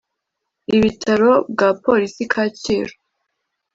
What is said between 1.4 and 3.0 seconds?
bwa polisi kacyiru